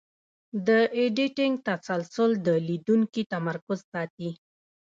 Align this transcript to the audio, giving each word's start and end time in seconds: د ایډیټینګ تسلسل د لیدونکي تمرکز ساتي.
د 0.67 0.69
ایډیټینګ 0.97 1.55
تسلسل 1.67 2.31
د 2.47 2.47
لیدونکي 2.67 3.21
تمرکز 3.33 3.79
ساتي. 3.93 4.29